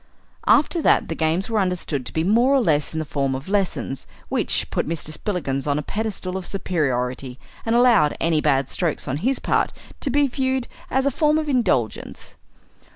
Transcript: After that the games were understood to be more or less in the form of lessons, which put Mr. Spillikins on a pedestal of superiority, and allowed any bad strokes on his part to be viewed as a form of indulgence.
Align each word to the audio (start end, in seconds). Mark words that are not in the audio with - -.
After 0.47 0.81
that 0.81 1.09
the 1.09 1.13
games 1.15 1.47
were 1.47 1.59
understood 1.59 2.07
to 2.07 2.11
be 2.11 2.23
more 2.23 2.55
or 2.55 2.59
less 2.59 2.91
in 2.91 2.97
the 2.97 3.05
form 3.05 3.35
of 3.35 3.47
lessons, 3.47 4.07
which 4.29 4.71
put 4.71 4.89
Mr. 4.89 5.11
Spillikins 5.13 5.67
on 5.67 5.77
a 5.77 5.83
pedestal 5.83 6.37
of 6.37 6.45
superiority, 6.47 7.37
and 7.67 7.75
allowed 7.75 8.17
any 8.19 8.41
bad 8.41 8.67
strokes 8.67 9.07
on 9.07 9.17
his 9.17 9.37
part 9.37 9.71
to 9.99 10.09
be 10.09 10.25
viewed 10.25 10.67
as 10.89 11.05
a 11.05 11.11
form 11.11 11.37
of 11.37 11.47
indulgence. 11.47 12.33